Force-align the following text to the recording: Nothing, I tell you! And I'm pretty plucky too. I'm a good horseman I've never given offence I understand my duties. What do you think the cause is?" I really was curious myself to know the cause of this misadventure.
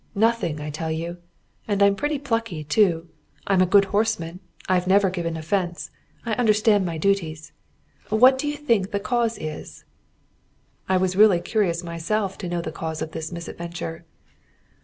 Nothing, 0.15 0.59
I 0.59 0.71
tell 0.71 0.89
you! 0.89 1.17
And 1.67 1.83
I'm 1.83 1.93
pretty 1.95 2.17
plucky 2.17 2.63
too. 2.63 3.07
I'm 3.45 3.61
a 3.61 3.67
good 3.67 3.85
horseman 3.93 4.39
I've 4.67 4.87
never 4.87 5.11
given 5.11 5.37
offence 5.37 5.91
I 6.25 6.33
understand 6.33 6.87
my 6.87 6.97
duties. 6.97 7.51
What 8.09 8.39
do 8.39 8.47
you 8.47 8.57
think 8.57 8.89
the 8.89 8.99
cause 8.99 9.37
is?" 9.37 9.85
I 10.89 10.95
really 10.95 11.37
was 11.41 11.45
curious 11.47 11.83
myself 11.83 12.39
to 12.39 12.49
know 12.49 12.61
the 12.61 12.71
cause 12.71 13.03
of 13.03 13.11
this 13.11 13.31
misadventure. 13.31 14.03